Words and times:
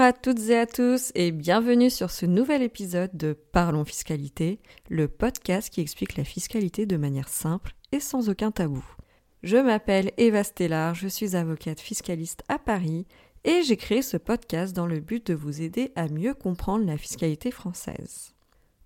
à 0.00 0.14
toutes 0.14 0.48
et 0.48 0.56
à 0.56 0.64
tous 0.64 1.12
et 1.14 1.30
bienvenue 1.30 1.90
sur 1.90 2.10
ce 2.10 2.24
nouvel 2.24 2.62
épisode 2.62 3.10
de 3.12 3.34
Parlons 3.34 3.84
Fiscalité, 3.84 4.58
le 4.88 5.08
podcast 5.08 5.68
qui 5.68 5.82
explique 5.82 6.16
la 6.16 6.24
fiscalité 6.24 6.86
de 6.86 6.96
manière 6.96 7.28
simple 7.28 7.74
et 7.92 8.00
sans 8.00 8.30
aucun 8.30 8.50
tabou. 8.50 8.82
Je 9.42 9.58
m'appelle 9.58 10.12
Eva 10.16 10.42
Stellar, 10.42 10.94
je 10.94 11.06
suis 11.06 11.36
avocate 11.36 11.80
fiscaliste 11.80 12.44
à 12.48 12.58
Paris 12.58 13.06
et 13.44 13.60
j'ai 13.62 13.76
créé 13.76 14.00
ce 14.00 14.16
podcast 14.16 14.74
dans 14.74 14.86
le 14.86 15.00
but 15.00 15.26
de 15.26 15.34
vous 15.34 15.60
aider 15.60 15.92
à 15.96 16.08
mieux 16.08 16.32
comprendre 16.32 16.86
la 16.86 16.96
fiscalité 16.96 17.50
française. 17.50 18.32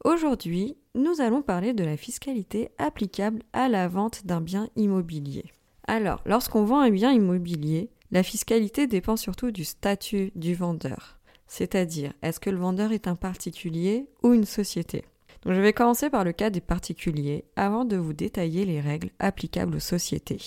Aujourd'hui, 0.05 0.77
nous 0.96 1.21
allons 1.21 1.43
parler 1.43 1.75
de 1.75 1.85
la 1.85 1.96
fiscalité 1.96 2.71
applicable 2.77 3.43
à 3.53 3.69
la 3.69 3.87
vente 3.87 4.27
d'un 4.27 4.41
bien 4.41 4.69
immobilier. 4.75 5.45
Alors, 5.87 6.23
lorsqu'on 6.27 6.65
vend 6.65 6.80
un 6.80 6.91
bien 6.91 7.12
immobilier, 7.12 7.91
la 8.14 8.23
fiscalité 8.23 8.86
dépend 8.86 9.16
surtout 9.16 9.50
du 9.50 9.64
statut 9.64 10.30
du 10.36 10.54
vendeur, 10.54 11.18
c'est-à-dire 11.48 12.12
est-ce 12.23 12.38
que 12.38 12.48
le 12.48 12.59
vendeur 12.59 12.92
est 12.92 13.09
un 13.09 13.16
particulier 13.16 14.06
ou 14.23 14.32
une 14.32 14.45
société? 14.45 15.04
Je 15.45 15.60
vais 15.60 15.73
commencer 15.73 16.09
par 16.10 16.23
le 16.23 16.32
cas 16.32 16.48
des 16.48 16.60
particuliers 16.60 17.45
avant 17.56 17.84
de 17.84 17.96
vous 17.96 18.12
détailler 18.12 18.64
les 18.64 18.80
règles 18.80 19.10
applicables 19.18 19.74
aux 19.74 19.80
sociétés. 19.80 20.40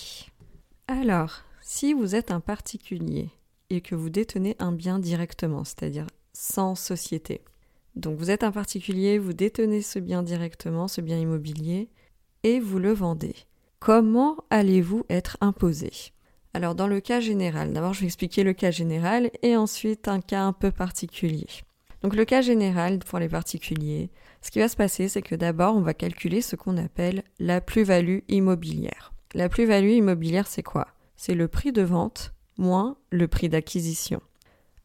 Alors, 0.88 1.42
si 1.60 1.92
vous 1.92 2.14
êtes 2.14 2.30
un 2.30 2.40
particulier 2.40 3.28
et 3.68 3.82
que 3.82 3.94
vous 3.94 4.08
détenez 4.08 4.56
un 4.58 4.72
bien 4.72 4.98
directement, 4.98 5.62
c'est-à-dire 5.62 6.06
sans 6.32 6.74
société, 6.74 7.42
donc 7.96 8.18
vous 8.18 8.30
êtes 8.30 8.44
un 8.44 8.52
particulier, 8.52 9.18
vous 9.18 9.34
détenez 9.34 9.82
ce 9.82 9.98
bien 9.98 10.22
directement, 10.22 10.88
ce 10.88 11.02
bien 11.02 11.18
immobilier, 11.18 11.90
et 12.44 12.60
vous 12.60 12.78
le 12.78 12.92
vendez. 12.92 13.34
Comment 13.78 14.38
allez-vous 14.48 15.04
être 15.10 15.36
imposé? 15.42 15.90
Alors 16.58 16.74
dans 16.74 16.88
le 16.88 16.98
cas 16.98 17.20
général, 17.20 17.72
d'abord 17.72 17.94
je 17.94 18.00
vais 18.00 18.06
expliquer 18.06 18.42
le 18.42 18.52
cas 18.52 18.72
général 18.72 19.30
et 19.44 19.54
ensuite 19.54 20.08
un 20.08 20.20
cas 20.20 20.42
un 20.42 20.52
peu 20.52 20.72
particulier. 20.72 21.46
Donc 22.02 22.16
le 22.16 22.24
cas 22.24 22.42
général 22.42 22.98
pour 22.98 23.20
les 23.20 23.28
particuliers, 23.28 24.10
ce 24.42 24.50
qui 24.50 24.58
va 24.58 24.66
se 24.66 24.74
passer 24.74 25.06
c'est 25.06 25.22
que 25.22 25.36
d'abord 25.36 25.76
on 25.76 25.82
va 25.82 25.94
calculer 25.94 26.40
ce 26.40 26.56
qu'on 26.56 26.76
appelle 26.76 27.22
la 27.38 27.60
plus-value 27.60 28.22
immobilière. 28.26 29.12
La 29.34 29.48
plus-value 29.48 29.90
immobilière 29.90 30.48
c'est 30.48 30.64
quoi? 30.64 30.88
C'est 31.16 31.36
le 31.36 31.46
prix 31.46 31.70
de 31.70 31.82
vente 31.82 32.34
moins 32.56 32.96
le 33.10 33.28
prix 33.28 33.48
d'acquisition. 33.48 34.20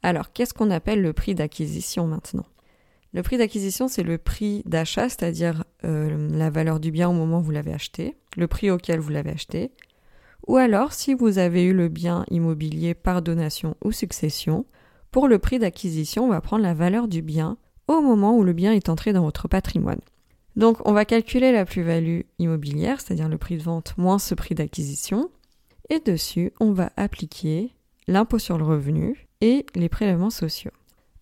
Alors 0.03 0.31
qu'est-ce 0.31 0.53
qu'on 0.53 0.69
appelle 0.69 1.01
le 1.01 1.11
prix 1.11 1.33
d'acquisition 1.33 2.05
maintenant? 2.05 2.45
Le 3.13 3.23
prix 3.23 3.39
d'acquisition 3.39 3.87
c'est 3.87 4.03
le 4.03 4.19
prix 4.19 4.61
d'achat, 4.67 5.09
c'est-à-dire 5.09 5.63
euh, 5.85 6.29
la 6.37 6.51
valeur 6.51 6.79
du 6.79 6.91
bien 6.91 7.09
au 7.09 7.13
moment 7.13 7.39
où 7.39 7.43
vous 7.43 7.49
l'avez 7.49 7.73
acheté, 7.73 8.15
le 8.37 8.47
prix 8.47 8.69
auquel 8.69 8.99
vous 8.99 9.09
l'avez 9.09 9.31
acheté, 9.31 9.71
ou 10.47 10.57
alors 10.57 10.93
si 10.93 11.13
vous 11.13 11.37
avez 11.37 11.63
eu 11.63 11.73
le 11.73 11.89
bien 11.89 12.25
immobilier 12.29 12.93
par 12.93 13.21
donation 13.21 13.75
ou 13.83 13.91
succession, 13.91 14.65
pour 15.11 15.27
le 15.27 15.39
prix 15.39 15.59
d'acquisition, 15.59 16.25
on 16.25 16.29
va 16.29 16.41
prendre 16.41 16.63
la 16.63 16.73
valeur 16.73 17.07
du 17.07 17.21
bien 17.21 17.57
au 17.87 18.01
moment 18.01 18.35
où 18.37 18.43
le 18.43 18.53
bien 18.53 18.73
est 18.73 18.89
entré 18.89 19.13
dans 19.13 19.23
votre 19.23 19.47
patrimoine. 19.47 20.01
Donc 20.55 20.77
on 20.85 20.93
va 20.93 21.05
calculer 21.05 21.51
la 21.51 21.65
plus-value 21.65 22.21
immobilière, 22.39 23.01
c'est-à-dire 23.01 23.29
le 23.29 23.37
prix 23.37 23.57
de 23.57 23.63
vente 23.63 23.97
moins 23.97 24.19
ce 24.19 24.35
prix 24.35 24.55
d'acquisition, 24.55 25.29
et 25.89 25.99
dessus 25.99 26.51
on 26.59 26.71
va 26.71 26.91
appliquer 26.97 27.71
l'impôt 28.07 28.39
sur 28.39 28.57
le 28.57 28.63
revenu 28.63 29.27
et 29.41 29.65
les 29.75 29.89
prélèvements 29.89 30.29
sociaux. 30.29 30.71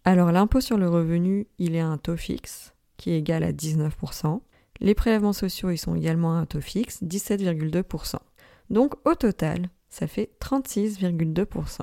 Alors 0.04 0.32
l'impôt 0.32 0.62
sur 0.62 0.78
le 0.78 0.90
revenu, 0.90 1.48
il 1.60 1.76
est 1.76 1.80
à 1.80 1.88
un 1.88 1.98
taux 1.98 2.18
fixe 2.18 2.74
qui 2.98 3.12
est 3.12 3.20
égal 3.20 3.44
à 3.44 3.52
19%. 3.52 4.42
Les 4.80 4.96
prélèvements 4.96 5.34
sociaux, 5.34 5.70
ils 5.70 5.78
sont 5.78 5.96
également 5.96 6.34
à 6.34 6.40
un 6.40 6.46
taux 6.46 6.62
fixe, 6.62 7.02
17,2%. 7.04 8.16
Donc 8.72 8.96
au 9.06 9.16
total, 9.16 9.70
ça 9.90 10.08
fait 10.08 10.32
36,2%. 10.40 11.82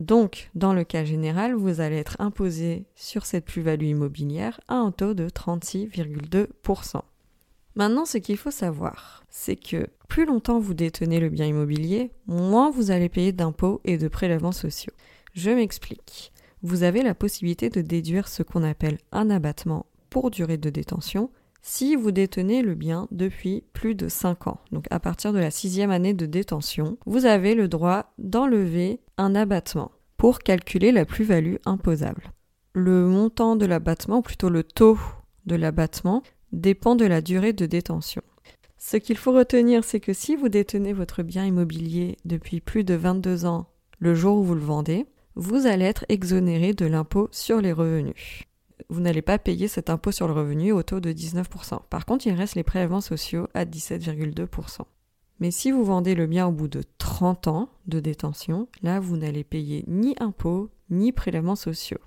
Donc, 0.00 0.50
dans 0.54 0.72
le 0.72 0.82
cas 0.82 1.04
général, 1.04 1.54
vous 1.54 1.80
allez 1.80 1.96
être 1.96 2.16
imposé 2.18 2.86
sur 2.96 3.26
cette 3.26 3.44
plus-value 3.44 3.84
immobilière 3.84 4.58
à 4.66 4.76
un 4.76 4.90
taux 4.90 5.12
de 5.12 5.28
36,2%. 5.28 7.02
Maintenant, 7.76 8.06
ce 8.06 8.18
qu'il 8.18 8.38
faut 8.38 8.50
savoir, 8.50 9.22
c'est 9.28 9.56
que 9.56 9.86
plus 10.08 10.24
longtemps 10.24 10.58
vous 10.58 10.74
détenez 10.74 11.20
le 11.20 11.28
bien 11.28 11.46
immobilier, 11.46 12.10
moins 12.26 12.70
vous 12.70 12.90
allez 12.90 13.10
payer 13.10 13.32
d'impôts 13.32 13.82
et 13.84 13.98
de 13.98 14.08
prélèvements 14.08 14.52
sociaux. 14.52 14.92
Je 15.34 15.50
m'explique. 15.50 16.32
Vous 16.62 16.82
avez 16.82 17.02
la 17.02 17.14
possibilité 17.14 17.68
de 17.68 17.82
déduire 17.82 18.26
ce 18.26 18.42
qu'on 18.42 18.62
appelle 18.62 18.98
un 19.12 19.28
abattement 19.28 19.84
pour 20.08 20.30
durée 20.30 20.58
de 20.58 20.70
détention 20.70 21.30
si 21.62 21.94
vous 21.94 22.10
détenez 22.10 22.62
le 22.62 22.74
bien 22.74 23.06
depuis 23.12 23.64
plus 23.72 23.94
de 23.94 24.08
5 24.08 24.48
ans. 24.48 24.60
Donc 24.72 24.86
à 24.90 25.00
partir 25.00 25.32
de 25.32 25.38
la 25.38 25.50
sixième 25.50 25.90
année 25.92 26.12
de 26.12 26.26
détention, 26.26 26.98
vous 27.06 27.24
avez 27.24 27.54
le 27.54 27.68
droit 27.68 28.12
d'enlever 28.18 29.00
un 29.16 29.34
abattement 29.34 29.92
pour 30.16 30.40
calculer 30.40 30.92
la 30.92 31.04
plus-value 31.04 31.56
imposable. 31.64 32.32
Le 32.74 33.06
montant 33.06 33.56
de 33.56 33.66
l'abattement, 33.66 34.18
ou 34.18 34.22
plutôt 34.22 34.48
le 34.48 34.64
taux 34.64 34.98
de 35.46 35.56
l'abattement, 35.56 36.22
dépend 36.52 36.96
de 36.96 37.06
la 37.06 37.20
durée 37.20 37.52
de 37.52 37.66
détention. 37.66 38.22
Ce 38.78 38.96
qu'il 38.96 39.16
faut 39.16 39.32
retenir, 39.32 39.84
c'est 39.84 40.00
que 40.00 40.12
si 40.12 40.34
vous 40.34 40.48
détenez 40.48 40.92
votre 40.92 41.22
bien 41.22 41.44
immobilier 41.44 42.16
depuis 42.24 42.60
plus 42.60 42.82
de 42.82 42.94
22 42.94 43.46
ans 43.46 43.66
le 44.00 44.14
jour 44.14 44.38
où 44.38 44.42
vous 44.42 44.56
le 44.56 44.60
vendez, 44.60 45.06
vous 45.36 45.66
allez 45.66 45.84
être 45.84 46.04
exonéré 46.08 46.74
de 46.74 46.86
l'impôt 46.86 47.28
sur 47.30 47.60
les 47.60 47.72
revenus 47.72 48.42
vous 48.92 49.00
n'allez 49.00 49.22
pas 49.22 49.38
payer 49.38 49.68
cet 49.68 49.90
impôt 49.90 50.12
sur 50.12 50.28
le 50.28 50.34
revenu 50.34 50.72
au 50.72 50.82
taux 50.82 51.00
de 51.00 51.12
19%. 51.12 51.80
Par 51.88 52.04
contre, 52.04 52.26
il 52.26 52.34
reste 52.34 52.54
les 52.54 52.62
prélèvements 52.62 53.00
sociaux 53.00 53.48
à 53.54 53.64
17,2%. 53.64 54.82
Mais 55.40 55.50
si 55.50 55.70
vous 55.72 55.84
vendez 55.84 56.14
le 56.14 56.26
bien 56.26 56.46
au 56.46 56.52
bout 56.52 56.68
de 56.68 56.82
30 56.98 57.48
ans 57.48 57.68
de 57.86 58.00
détention, 58.00 58.68
là, 58.82 59.00
vous 59.00 59.16
n'allez 59.16 59.44
payer 59.44 59.84
ni 59.88 60.14
impôt 60.20 60.70
ni 60.90 61.10
prélèvements 61.10 61.56
sociaux. 61.56 61.98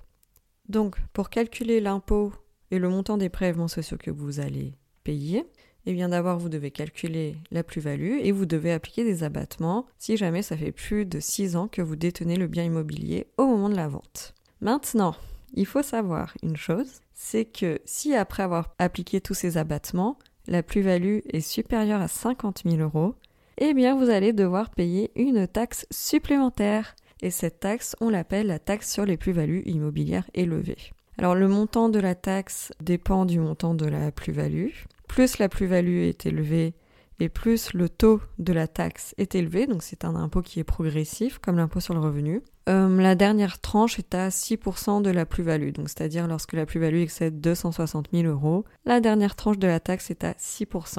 Donc, 0.68 0.96
pour 1.12 1.28
calculer 1.28 1.80
l'impôt 1.80 2.32
et 2.70 2.78
le 2.78 2.88
montant 2.88 3.18
des 3.18 3.28
prélèvements 3.28 3.68
sociaux 3.68 3.98
que 3.98 4.10
vous 4.10 4.40
allez 4.40 4.74
payer, 5.04 5.44
eh 5.86 5.92
bien 5.92 6.08
d'abord 6.08 6.38
vous 6.38 6.48
devez 6.48 6.70
calculer 6.70 7.36
la 7.50 7.62
plus-value 7.62 8.18
et 8.22 8.32
vous 8.32 8.46
devez 8.46 8.72
appliquer 8.72 9.04
des 9.04 9.22
abattements 9.22 9.86
si 9.98 10.16
jamais 10.16 10.42
ça 10.42 10.56
fait 10.56 10.72
plus 10.72 11.06
de 11.06 11.20
6 11.20 11.56
ans 11.56 11.68
que 11.68 11.82
vous 11.82 11.94
détenez 11.94 12.36
le 12.36 12.48
bien 12.48 12.64
immobilier 12.64 13.26
au 13.38 13.46
moment 13.46 13.68
de 13.68 13.76
la 13.76 13.86
vente. 13.86 14.34
Maintenant, 14.60 15.14
il 15.54 15.66
faut 15.66 15.82
savoir 15.82 16.34
une 16.42 16.56
chose, 16.56 17.00
c'est 17.14 17.44
que 17.44 17.80
si 17.84 18.14
après 18.14 18.42
avoir 18.42 18.74
appliqué 18.78 19.20
tous 19.20 19.34
ces 19.34 19.58
abattements, 19.58 20.18
la 20.46 20.62
plus-value 20.62 21.20
est 21.32 21.40
supérieure 21.40 22.00
à 22.00 22.08
50 22.08 22.62
000 22.64 22.76
euros, 22.76 23.14
eh 23.58 23.74
bien 23.74 23.96
vous 23.96 24.10
allez 24.10 24.32
devoir 24.32 24.70
payer 24.70 25.10
une 25.16 25.46
taxe 25.46 25.86
supplémentaire. 25.90 26.94
Et 27.22 27.30
cette 27.30 27.60
taxe, 27.60 27.96
on 28.00 28.10
l'appelle 28.10 28.48
la 28.48 28.58
taxe 28.58 28.92
sur 28.92 29.06
les 29.06 29.16
plus-values 29.16 29.62
immobilières 29.64 30.28
élevées. 30.34 30.92
Alors 31.18 31.34
le 31.34 31.48
montant 31.48 31.88
de 31.88 31.98
la 31.98 32.14
taxe 32.14 32.72
dépend 32.82 33.24
du 33.24 33.40
montant 33.40 33.74
de 33.74 33.86
la 33.86 34.12
plus-value. 34.12 34.68
Plus 35.08 35.38
la 35.38 35.48
plus-value 35.48 36.02
est 36.02 36.26
élevée, 36.26 36.74
et 37.18 37.28
plus 37.28 37.72
le 37.72 37.88
taux 37.88 38.20
de 38.38 38.52
la 38.52 38.68
taxe 38.68 39.14
est 39.18 39.34
élevé, 39.34 39.66
donc 39.66 39.82
c'est 39.82 40.04
un 40.04 40.14
impôt 40.14 40.42
qui 40.42 40.60
est 40.60 40.64
progressif, 40.64 41.38
comme 41.38 41.56
l'impôt 41.56 41.80
sur 41.80 41.94
le 41.94 42.00
revenu. 42.00 42.42
Euh, 42.68 43.00
la 43.00 43.14
dernière 43.14 43.60
tranche 43.60 43.98
est 43.98 44.14
à 44.14 44.28
6% 44.28 45.02
de 45.02 45.10
la 45.10 45.24
plus-value, 45.24 45.70
donc 45.70 45.88
c'est-à-dire 45.88 46.26
lorsque 46.26 46.52
la 46.52 46.66
plus-value 46.66 47.00
excède 47.00 47.40
260 47.40 48.08
000 48.12 48.24
euros, 48.24 48.64
la 48.84 49.00
dernière 49.00 49.36
tranche 49.36 49.58
de 49.58 49.66
la 49.66 49.80
taxe 49.80 50.10
est 50.10 50.24
à 50.24 50.32
6%. 50.32 50.98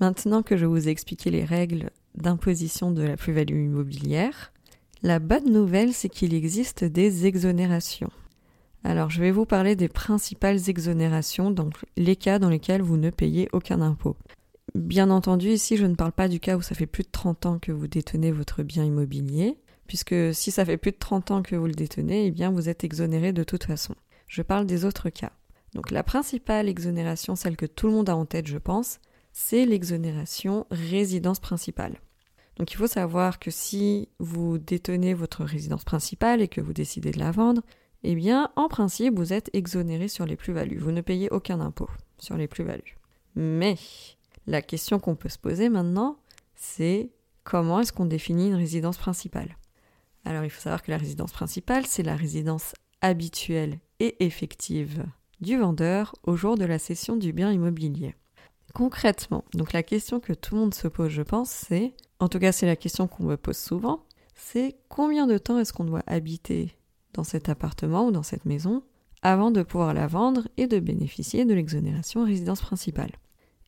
Maintenant 0.00 0.42
que 0.42 0.56
je 0.56 0.66
vous 0.66 0.88
ai 0.88 0.90
expliqué 0.90 1.30
les 1.30 1.44
règles 1.44 1.90
d'imposition 2.16 2.90
de 2.90 3.02
la 3.02 3.16
plus-value 3.16 3.64
immobilière, 3.64 4.52
la 5.02 5.18
bonne 5.18 5.52
nouvelle 5.52 5.92
c'est 5.92 6.08
qu'il 6.08 6.34
existe 6.34 6.84
des 6.84 7.26
exonérations. 7.26 8.10
Alors 8.82 9.10
je 9.10 9.20
vais 9.20 9.30
vous 9.30 9.46
parler 9.46 9.76
des 9.76 9.88
principales 9.88 10.68
exonérations, 10.68 11.50
donc 11.50 11.74
les 11.96 12.16
cas 12.16 12.38
dans 12.38 12.50
lesquels 12.50 12.82
vous 12.82 12.96
ne 12.96 13.10
payez 13.10 13.48
aucun 13.52 13.80
impôt. 13.80 14.16
Bien 14.74 15.10
entendu, 15.10 15.50
ici, 15.50 15.76
je 15.76 15.86
ne 15.86 15.94
parle 15.94 16.10
pas 16.10 16.26
du 16.26 16.40
cas 16.40 16.56
où 16.56 16.62
ça 16.62 16.74
fait 16.74 16.86
plus 16.86 17.04
de 17.04 17.10
30 17.10 17.46
ans 17.46 17.58
que 17.60 17.70
vous 17.70 17.86
détenez 17.86 18.32
votre 18.32 18.64
bien 18.64 18.84
immobilier, 18.84 19.56
puisque 19.86 20.34
si 20.34 20.50
ça 20.50 20.64
fait 20.64 20.76
plus 20.76 20.90
de 20.90 20.98
30 20.98 21.30
ans 21.30 21.42
que 21.42 21.54
vous 21.54 21.66
le 21.66 21.74
détenez, 21.74 22.26
eh 22.26 22.30
bien, 22.32 22.50
vous 22.50 22.68
êtes 22.68 22.82
exonéré 22.82 23.32
de 23.32 23.44
toute 23.44 23.64
façon. 23.64 23.94
Je 24.26 24.42
parle 24.42 24.66
des 24.66 24.84
autres 24.84 25.10
cas. 25.10 25.30
Donc, 25.74 25.92
la 25.92 26.02
principale 26.02 26.68
exonération, 26.68 27.36
celle 27.36 27.56
que 27.56 27.66
tout 27.66 27.86
le 27.86 27.92
monde 27.92 28.08
a 28.08 28.16
en 28.16 28.26
tête, 28.26 28.48
je 28.48 28.58
pense, 28.58 28.98
c'est 29.32 29.64
l'exonération 29.64 30.66
résidence 30.72 31.38
principale. 31.38 32.00
Donc, 32.56 32.72
il 32.72 32.76
faut 32.76 32.88
savoir 32.88 33.38
que 33.38 33.52
si 33.52 34.08
vous 34.18 34.58
détenez 34.58 35.14
votre 35.14 35.44
résidence 35.44 35.84
principale 35.84 36.42
et 36.42 36.48
que 36.48 36.60
vous 36.60 36.72
décidez 36.72 37.12
de 37.12 37.20
la 37.20 37.30
vendre, 37.30 37.62
eh 38.02 38.16
bien, 38.16 38.50
en 38.56 38.66
principe, 38.66 39.16
vous 39.16 39.32
êtes 39.32 39.50
exonéré 39.52 40.08
sur 40.08 40.26
les 40.26 40.36
plus-values. 40.36 40.78
Vous 40.78 40.92
ne 40.92 41.00
payez 41.00 41.30
aucun 41.30 41.60
impôt 41.60 41.88
sur 42.18 42.36
les 42.36 42.48
plus-values. 42.48 42.96
Mais 43.36 43.76
la 44.46 44.62
question 44.62 44.98
qu'on 44.98 45.16
peut 45.16 45.28
se 45.28 45.38
poser 45.38 45.68
maintenant, 45.68 46.18
c'est 46.54 47.10
comment 47.42 47.80
est-ce 47.80 47.92
qu'on 47.92 48.06
définit 48.06 48.48
une 48.48 48.54
résidence 48.54 48.96
principale? 48.96 49.56
Alors 50.24 50.44
il 50.44 50.50
faut 50.50 50.60
savoir 50.60 50.82
que 50.82 50.90
la 50.90 50.96
résidence 50.96 51.32
principale, 51.32 51.86
c'est 51.86 52.02
la 52.02 52.16
résidence 52.16 52.74
habituelle 53.00 53.78
et 54.00 54.24
effective 54.24 55.04
du 55.40 55.58
vendeur 55.58 56.14
au 56.22 56.36
jour 56.36 56.56
de 56.56 56.64
la 56.64 56.78
cession 56.78 57.16
du 57.16 57.32
bien 57.32 57.52
immobilier. 57.52 58.14
Concrètement, 58.72 59.44
donc 59.54 59.72
la 59.72 59.82
question 59.82 60.20
que 60.20 60.32
tout 60.32 60.54
le 60.54 60.62
monde 60.62 60.74
se 60.74 60.88
pose, 60.88 61.10
je 61.10 61.22
pense, 61.22 61.50
c'est, 61.50 61.94
en 62.18 62.28
tout 62.28 62.38
cas 62.38 62.52
c'est 62.52 62.66
la 62.66 62.76
question 62.76 63.06
qu'on 63.06 63.24
me 63.24 63.36
pose 63.36 63.58
souvent, 63.58 64.04
c'est 64.34 64.76
combien 64.88 65.26
de 65.26 65.38
temps 65.38 65.58
est-ce 65.58 65.72
qu'on 65.72 65.84
doit 65.84 66.02
habiter 66.06 66.74
dans 67.12 67.24
cet 67.24 67.48
appartement 67.48 68.06
ou 68.06 68.10
dans 68.10 68.24
cette 68.24 68.46
maison 68.46 68.82
avant 69.22 69.50
de 69.50 69.62
pouvoir 69.62 69.94
la 69.94 70.06
vendre 70.06 70.48
et 70.56 70.66
de 70.66 70.80
bénéficier 70.80 71.44
de 71.44 71.54
l'exonération 71.54 72.24
résidence 72.24 72.60
principale? 72.60 73.12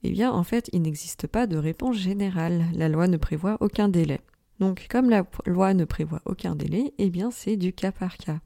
Eh 0.02 0.10
bien, 0.10 0.32
en 0.32 0.44
fait, 0.44 0.68
il 0.72 0.82
n'existe 0.82 1.26
pas 1.26 1.46
de 1.46 1.56
réponse 1.56 1.96
générale. 1.96 2.66
La 2.74 2.88
loi 2.88 3.08
ne 3.08 3.16
prévoit 3.16 3.56
aucun 3.60 3.88
délai. 3.88 4.20
Donc, 4.60 4.86
comme 4.90 5.10
la 5.10 5.26
loi 5.46 5.74
ne 5.74 5.84
prévoit 5.84 6.22
aucun 6.24 6.54
délai, 6.54 6.94
eh 6.98 7.10
bien, 7.10 7.30
c'est 7.30 7.56
du 7.56 7.72
cas 7.72 7.92
par 7.92 8.16
cas. 8.16 8.40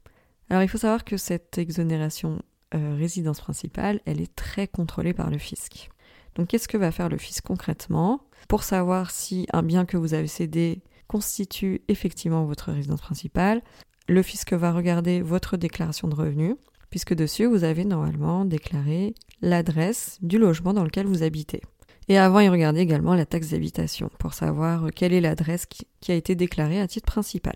Alors, 0.48 0.62
il 0.62 0.68
faut 0.68 0.78
savoir 0.78 1.04
que 1.04 1.16
cette 1.16 1.58
exonération 1.58 2.42
euh, 2.74 2.94
résidence 2.96 3.40
principale, 3.40 4.00
elle 4.06 4.20
est 4.20 4.34
très 4.34 4.66
contrôlée 4.66 5.12
par 5.12 5.30
le 5.30 5.38
fisc. 5.38 5.90
Donc, 6.34 6.48
qu'est-ce 6.48 6.68
que 6.68 6.76
va 6.76 6.92
faire 6.92 7.08
le 7.08 7.18
fisc 7.18 7.44
concrètement? 7.44 8.22
Pour 8.48 8.62
savoir 8.62 9.10
si 9.10 9.46
un 9.52 9.62
bien 9.62 9.84
que 9.84 9.96
vous 9.96 10.14
avez 10.14 10.26
cédé 10.26 10.82
constitue 11.06 11.82
effectivement 11.88 12.44
votre 12.44 12.72
résidence 12.72 13.00
principale, 13.00 13.62
le 14.08 14.22
fisc 14.22 14.52
va 14.52 14.72
regarder 14.72 15.22
votre 15.22 15.56
déclaration 15.56 16.08
de 16.08 16.14
revenus, 16.14 16.56
puisque 16.90 17.14
dessus, 17.14 17.46
vous 17.46 17.64
avez 17.64 17.84
normalement 17.84 18.44
déclaré 18.44 19.14
l'adresse 19.40 20.18
du 20.20 20.38
logement 20.38 20.74
dans 20.74 20.84
lequel 20.84 21.06
vous 21.06 21.22
habitez. 21.22 21.62
Et 22.08 22.18
avant, 22.18 22.40
il 22.40 22.50
regardait 22.50 22.82
également 22.82 23.14
la 23.14 23.26
taxe 23.26 23.50
d'habitation 23.50 24.10
pour 24.18 24.34
savoir 24.34 24.90
quelle 24.94 25.12
est 25.12 25.20
l'adresse 25.20 25.66
qui 25.66 26.12
a 26.12 26.14
été 26.14 26.34
déclarée 26.34 26.80
à 26.80 26.88
titre 26.88 27.06
principal. 27.06 27.54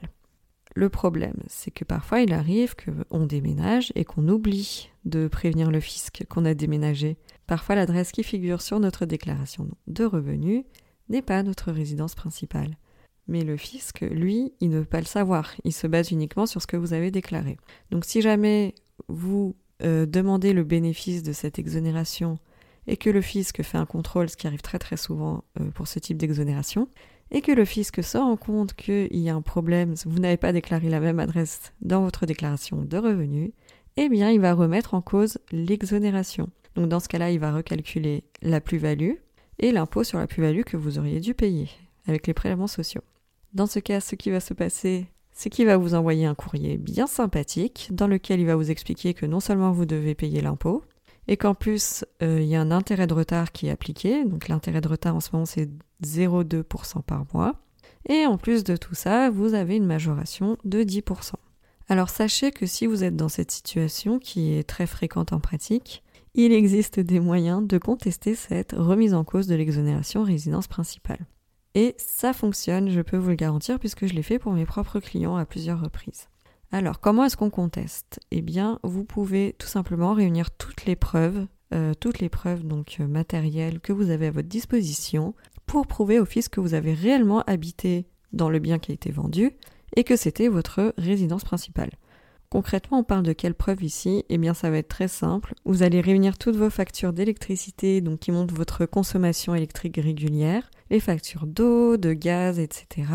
Le 0.75 0.89
problème, 0.89 1.41
c'est 1.47 1.71
que 1.71 1.85
parfois 1.85 2.21
il 2.21 2.33
arrive 2.33 2.75
qu'on 2.75 3.27
déménage 3.27 3.93
et 3.95 4.05
qu'on 4.05 4.29
oublie 4.29 4.91
de 5.05 5.29
prévenir 5.29 5.71
le 5.71 5.79
fisc 5.79 6.25
qu'on 6.29 6.45
a 6.45 6.55
déménagé. 6.55 7.17
Parfois 7.47 7.77
l'adresse 7.77 8.11
qui 8.11 8.25
figure 8.25 8.61
sur 8.61 8.81
notre 8.81 9.07
déclaration 9.07 9.69
de 9.87 10.05
revenus 10.05 10.65
n'est 11.09 11.23
pas 11.23 11.45
notre 11.45 11.71
résidence 11.71 12.17
principale. 12.17 12.77
Mais 13.29 13.43
le 13.43 13.57
fisc, 13.57 14.01
lui, 14.01 14.53
il 14.61 14.71
ne 14.71 14.81
veut 14.81 14.85
pas 14.85 15.01
le 15.01 15.07
savoir. 15.07 15.55
Il 15.63 15.73
se 15.73 15.87
base 15.87 16.11
uniquement 16.11 16.47
sur 16.47 16.61
ce 16.61 16.67
que 16.67 16.77
vous 16.77 16.93
avez 16.93 17.13
déclaré. 17.13 17.57
Donc 17.91 18.05
si 18.05 18.21
jamais 18.21 18.75
vous 19.09 19.57
euh, 19.83 20.07
demandez 20.07 20.53
le 20.53 20.65
bénéfice 20.65 21.23
de 21.23 21.33
cette 21.33 21.59
exonération 21.59 22.39
et 22.87 22.97
que 22.97 23.11
le 23.11 23.21
fisc 23.21 23.63
fait 23.63 23.79
un 23.79 23.87
contrôle, 23.87 24.29
ce 24.29 24.37
qui 24.37 24.47
arrive 24.47 24.63
très 24.63 24.79
très 24.79 24.97
souvent 24.97 25.45
euh, 25.61 25.71
pour 25.71 25.89
ce 25.89 25.99
type 25.99 26.19
d'exonération, 26.19 26.89
et 27.31 27.41
que 27.41 27.53
le 27.53 27.65
fisc 27.65 28.03
se 28.03 28.19
rend 28.19 28.37
compte 28.37 28.75
qu'il 28.75 29.17
y 29.17 29.29
a 29.29 29.35
un 29.35 29.43
problème, 29.43 29.95
vous 30.05 30.19
n'avez 30.19 30.37
pas 30.37 30.53
déclaré 30.53 30.89
la 30.89 31.01
même 31.01 31.19
adresse 31.19 31.73
dans 31.81 32.03
votre 32.03 32.27
déclaration 32.27 32.83
de 32.83 32.99
revenus, 32.99 33.53
eh 33.97 34.09
bien 34.09 34.31
il 34.31 34.41
va 34.41 34.53
remettre 34.53 34.95
en 34.95 35.01
cause 35.01 35.39
l'exonération. 35.51 36.51
Donc 36.75 36.89
dans 36.89 37.01
ce 37.01 37.09
cas-là, 37.09 37.31
il 37.31 37.39
va 37.39 37.55
recalculer 37.55 38.25
la 38.43 38.61
plus-value 38.61 39.15
et 39.59 39.73
l'impôt 39.73 40.05
sur 40.05 40.19
la 40.19 40.27
plus-value 40.27 40.63
que 40.63 40.77
vous 40.77 40.99
auriez 40.99 41.21
dû 41.21 41.35
payer 41.35 41.69
avec 42.07 42.27
les 42.27 42.35
prélèvements 42.35 42.67
sociaux. 42.67 43.03
Dans 43.53 43.67
ce 43.67 43.79
cas, 43.79 44.01
ce 44.01 44.17
qui 44.17 44.31
va 44.31 44.41
se 44.41 44.53
passer, 44.53 45.07
c'est 45.35 45.51
qu'il 45.51 45.67
va 45.67 45.77
vous 45.77 45.95
envoyer 45.95 46.27
un 46.27 46.35
courrier 46.35 46.79
bien 46.79 47.07
sympathique 47.07 47.89
dans 47.91 48.07
lequel 48.07 48.41
il 48.41 48.47
va 48.47 48.57
vous 48.57 48.71
expliquer 48.71 49.13
que 49.15 49.27
non 49.27 49.41
seulement 49.41 49.73
vous 49.73 49.85
devez 49.85 50.15
payer 50.15 50.41
l'impôt, 50.41 50.83
et 51.27 51.37
qu'en 51.37 51.55
plus 51.55 52.05
euh, 52.23 52.41
il 52.41 52.47
y 52.47 52.57
a 52.57 52.61
un 52.61 52.71
intérêt 52.71 53.07
de 53.07 53.15
retard 53.15 53.53
qui 53.53 53.67
est 53.67 53.71
appliqué, 53.71 54.25
donc 54.25 54.49
l'intérêt 54.49 54.81
de 54.81 54.89
retard 54.89 55.17
en 55.17 55.21
ce 55.21 55.31
moment 55.33 55.47
c'est 55.47 55.69
0,2% 56.03 57.03
par 57.03 57.27
mois, 57.35 57.55
et 58.09 58.27
en 58.27 58.39
plus 58.39 58.65
de 58.65 58.77
tout 58.77 58.95
ça, 58.95 59.31
vous 59.31 59.55
avez 59.55 59.77
une 59.77 59.87
majoration 59.87 60.57
de 60.65 60.83
10%. 60.83 61.33
Alors 61.89 62.09
sachez 62.09 62.51
que 62.51 62.67
si 62.67 62.87
vous 62.87 63.05
êtes 63.05 63.17
dans 63.17 63.29
cette 63.29 63.51
situation 63.51 64.19
qui 64.19 64.55
est 64.55 64.65
très 64.65 64.87
fréquente 64.87 65.33
en 65.33 65.41
pratique, 65.41 66.03
il 66.35 66.53
existe 66.53 66.99
des 67.01 67.21
moyens 67.21 67.67
de 67.67 67.79
contester 67.79 68.35
cette 68.35 68.73
remise 68.73 69.15
en 69.15 69.25
cause 69.25 69.47
de 69.47 69.55
l'exonération 69.55 70.23
résidence 70.23 70.67
principale. 70.67 71.27
Et 71.75 71.95
ça 71.99 72.33
fonctionne, 72.33 72.91
je 72.91 73.01
peux 73.01 73.17
vous 73.17 73.31
le 73.31 73.35
garantir, 73.35 73.79
puisque 73.79 74.07
je 74.07 74.15
l'ai 74.15 74.23
fait 74.23 74.39
pour 74.39 74.53
mes 74.53 74.67
propres 74.67 75.01
clients 75.01 75.37
à 75.37 75.45
plusieurs 75.45 75.81
reprises. 75.81 76.29
Alors, 76.71 77.01
comment 77.01 77.25
est-ce 77.25 77.37
qu'on 77.37 77.51
conteste? 77.51 78.21
Eh 78.31 78.43
bien, 78.43 78.79
vous 78.83 79.05
pouvez 79.05 79.55
tout 79.59 79.67
simplement 79.67 80.13
réunir 80.13 80.51
toutes 80.51 80.87
les 80.87 80.97
preuves, 80.97 81.47
euh, 81.73 81.95
toutes 81.95 82.21
les 82.21 82.29
preuves 82.29 82.65
donc 82.65 82.97
euh, 83.01 83.07
matérielles 83.07 83.81
que 83.81 83.93
vous 83.93 84.11
avez 84.11 84.29
à 84.29 84.31
votre 84.31 84.49
disposition 84.49 85.35
pour 85.67 85.87
prouver 85.87 86.19
au 86.19 86.25
fisc 86.25 86.53
que 86.53 86.61
vous 86.61 86.75
avez 86.75 86.95
réellement 86.95 87.43
habité 87.43 88.07
dans 88.33 88.51
le 88.51 88.59
bien 88.59 88.79
qui 88.79 88.91
a 88.91 88.95
été 88.95 89.11
vendu 89.11 89.53
et 89.97 90.05
que 90.05 90.17
c'était 90.17 90.49
votre 90.49 90.95
résidence 90.99 91.45
principale. 91.45 91.91
Concrètement, 92.51 93.01
on 93.01 93.05
parle 93.05 93.25
de 93.25 93.33
quelle 93.33 93.55
preuve 93.55 93.83
ici? 93.83 94.25
Eh 94.29 94.39
bien, 94.39 94.55
ça 94.55 94.71
va 94.71 94.79
être 94.79 94.89
très 94.89 95.09
simple. 95.09 95.55
Vous 95.65 95.83
allez 95.83 96.01
réunir 96.01 96.39
toutes 96.39 96.55
vos 96.55 96.71
factures 96.71 97.13
d'électricité, 97.13 98.01
donc 98.01 98.21
qui 98.21 98.31
montrent 98.31 98.55
votre 98.55 98.87
consommation 98.87 99.55
électrique 99.57 99.97
régulière, 99.97 100.71
les 100.91 101.01
factures 101.01 101.47
d'eau, 101.47 101.97
de 101.97 102.13
gaz, 102.13 102.61
etc., 102.61 103.09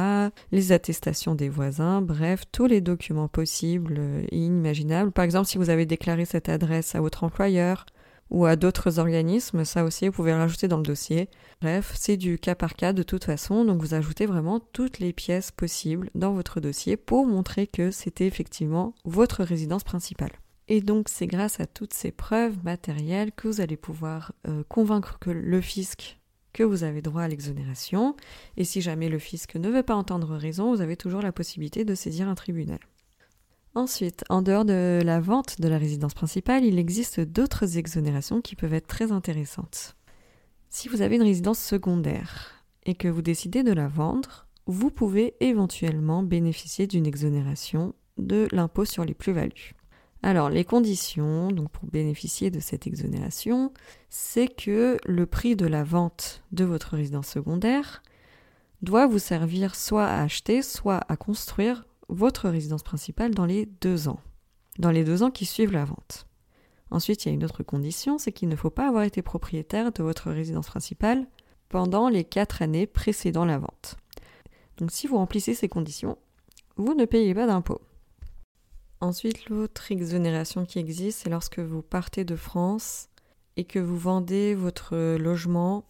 les 0.51 0.71
attestations 0.73 1.35
des 1.35 1.47
voisins, 1.47 2.01
bref, 2.01 2.43
tous 2.51 2.65
les 2.65 2.81
documents 2.81 3.29
possibles 3.29 4.01
et 4.29 4.37
inimaginables. 4.37 5.11
Par 5.11 5.23
exemple, 5.23 5.47
si 5.47 5.57
vous 5.57 5.69
avez 5.69 5.85
déclaré 5.85 6.25
cette 6.25 6.49
adresse 6.49 6.95
à 6.95 6.99
votre 6.99 7.23
employeur, 7.23 7.85
ou 8.29 8.45
à 8.45 8.55
d'autres 8.55 8.99
organismes, 8.99 9.65
ça 9.65 9.83
aussi 9.83 10.07
vous 10.07 10.13
pouvez 10.13 10.33
rajouter 10.33 10.67
dans 10.67 10.77
le 10.77 10.83
dossier. 10.83 11.29
Bref, 11.61 11.93
c'est 11.95 12.17
du 12.17 12.37
cas 12.37 12.55
par 12.55 12.75
cas 12.75 12.93
de 12.93 13.03
toute 13.03 13.23
façon, 13.23 13.65
donc 13.65 13.81
vous 13.81 13.93
ajoutez 13.93 14.25
vraiment 14.25 14.59
toutes 14.59 14.99
les 14.99 15.13
pièces 15.13 15.51
possibles 15.51 16.09
dans 16.15 16.33
votre 16.33 16.59
dossier 16.59 16.97
pour 16.97 17.25
montrer 17.25 17.67
que 17.67 17.91
c'était 17.91 18.27
effectivement 18.27 18.93
votre 19.05 19.43
résidence 19.43 19.83
principale. 19.83 20.31
Et 20.67 20.81
donc 20.81 21.09
c'est 21.09 21.27
grâce 21.27 21.59
à 21.59 21.65
toutes 21.65 21.93
ces 21.93 22.11
preuves 22.11 22.63
matérielles 22.63 23.31
que 23.31 23.47
vous 23.47 23.61
allez 23.61 23.77
pouvoir 23.77 24.33
euh, 24.47 24.63
convaincre 24.69 25.17
le 25.25 25.61
fisc 25.61 26.19
que 26.53 26.63
vous 26.63 26.83
avez 26.83 27.01
droit 27.01 27.23
à 27.23 27.27
l'exonération, 27.27 28.15
et 28.57 28.63
si 28.63 28.81
jamais 28.81 29.09
le 29.09 29.19
fisc 29.19 29.55
ne 29.55 29.69
veut 29.69 29.83
pas 29.83 29.95
entendre 29.95 30.35
raison, 30.35 30.73
vous 30.73 30.81
avez 30.81 30.97
toujours 30.97 31.21
la 31.21 31.31
possibilité 31.31 31.85
de 31.85 31.95
saisir 31.95 32.27
un 32.27 32.35
tribunal. 32.35 32.79
Ensuite, 33.75 34.23
en 34.29 34.41
dehors 34.41 34.65
de 34.65 35.01
la 35.03 35.19
vente 35.19 35.61
de 35.61 35.67
la 35.67 35.77
résidence 35.77 36.13
principale, 36.13 36.65
il 36.65 36.79
existe 36.79 37.19
d'autres 37.19 37.77
exonérations 37.77 38.41
qui 38.41 38.55
peuvent 38.55 38.73
être 38.73 38.87
très 38.87 39.11
intéressantes. 39.11 39.95
Si 40.69 40.87
vous 40.87 41.01
avez 41.01 41.15
une 41.15 41.23
résidence 41.23 41.59
secondaire 41.59 42.63
et 42.85 42.95
que 42.95 43.07
vous 43.07 43.21
décidez 43.21 43.63
de 43.63 43.71
la 43.71 43.87
vendre, 43.87 44.47
vous 44.65 44.91
pouvez 44.91 45.35
éventuellement 45.39 46.23
bénéficier 46.23 46.87
d'une 46.87 47.07
exonération 47.07 47.93
de 48.17 48.47
l'impôt 48.51 48.85
sur 48.85 49.05
les 49.05 49.13
plus-values. 49.13 49.73
Alors, 50.21 50.49
les 50.49 50.65
conditions 50.65 51.49
pour 51.71 51.85
bénéficier 51.85 52.51
de 52.51 52.59
cette 52.59 52.85
exonération, 52.85 53.71
c'est 54.09 54.47
que 54.47 54.97
le 55.05 55.25
prix 55.25 55.55
de 55.55 55.65
la 55.65 55.83
vente 55.83 56.43
de 56.51 56.65
votre 56.65 56.95
résidence 56.95 57.27
secondaire 57.27 58.03
doit 58.81 59.07
vous 59.07 59.19
servir 59.19 59.75
soit 59.75 60.05
à 60.05 60.21
acheter, 60.21 60.61
soit 60.61 61.01
à 61.07 61.15
construire 61.15 61.85
votre 62.09 62.49
résidence 62.49 62.83
principale 62.83 63.33
dans 63.33 63.45
les 63.45 63.65
deux 63.65 64.07
ans, 64.07 64.19
dans 64.77 64.91
les 64.91 65.03
deux 65.03 65.23
ans 65.23 65.31
qui 65.31 65.45
suivent 65.45 65.71
la 65.71 65.85
vente. 65.85 66.27
Ensuite, 66.91 67.23
il 67.23 67.29
y 67.29 67.31
a 67.31 67.35
une 67.35 67.43
autre 67.43 67.63
condition, 67.63 68.17
c'est 68.17 68.31
qu'il 68.31 68.49
ne 68.49 68.55
faut 68.55 68.71
pas 68.71 68.87
avoir 68.87 69.03
été 69.03 69.21
propriétaire 69.21 69.91
de 69.91 70.03
votre 70.03 70.31
résidence 70.31 70.67
principale 70.67 71.27
pendant 71.69 72.09
les 72.09 72.23
quatre 72.23 72.61
années 72.61 72.87
précédant 72.87 73.45
la 73.45 73.59
vente. 73.59 73.95
Donc 74.77 74.91
si 74.91 75.07
vous 75.07 75.17
remplissez 75.17 75.53
ces 75.53 75.69
conditions, 75.69 76.17
vous 76.77 76.95
ne 76.95 77.05
payez 77.05 77.33
pas 77.35 77.45
d'impôt. 77.45 77.81
Ensuite, 79.01 79.47
l'autre 79.49 79.91
exonération 79.91 80.65
qui 80.65 80.79
existe, 80.79 81.19
c'est 81.19 81.29
lorsque 81.29 81.59
vous 81.59 81.81
partez 81.81 82.25
de 82.25 82.35
France 82.35 83.09
et 83.55 83.65
que 83.65 83.79
vous 83.79 83.97
vendez 83.97 84.55
votre 84.55 85.15
logement 85.17 85.85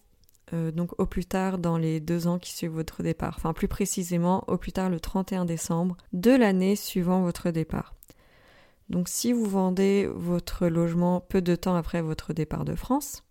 euh, 0.52 0.70
donc 0.70 0.98
au 0.98 1.06
plus 1.06 1.24
tard 1.24 1.58
dans 1.58 1.76
les 1.76 2.00
deux 2.00 2.26
ans 2.26 2.38
qui 2.38 2.52
suivent 2.52 2.72
votre 2.72 3.02
départ. 3.02 3.34
Enfin 3.36 3.52
plus 3.52 3.68
précisément 3.68 4.44
au 4.48 4.56
plus 4.56 4.72
tard 4.72 4.90
le 4.90 5.00
31 5.00 5.44
décembre 5.44 5.96
de 6.12 6.30
l'année 6.30 6.76
suivant 6.76 7.22
votre 7.22 7.50
départ. 7.50 7.94
Donc 8.88 9.08
si 9.08 9.32
vous 9.32 9.44
vendez 9.44 10.08
votre 10.12 10.66
logement 10.66 11.20
peu 11.20 11.40
de 11.40 11.54
temps 11.54 11.76
après 11.76 12.02
votre 12.02 12.32
départ 12.32 12.64
de 12.64 12.74
France, 12.74 13.22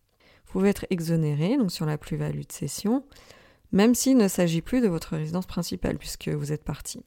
vous 0.45 0.53
pouvez 0.53 0.69
être 0.69 0.85
exonéré 0.89 1.57
donc 1.57 1.71
sur 1.71 1.85
la 1.85 1.97
plus-value 1.97 2.41
de 2.47 2.51
cession, 2.51 3.03
même 3.71 3.93
s'il 3.93 4.17
ne 4.17 4.27
s'agit 4.27 4.61
plus 4.61 4.81
de 4.81 4.87
votre 4.87 5.15
résidence 5.15 5.45
principale 5.45 5.97
puisque 5.97 6.29
vous 6.29 6.51
êtes 6.51 6.63
parti. 6.63 7.03